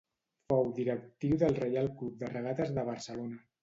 [0.53, 3.45] Fou directiu del Reial Club de Regates de Barcelona.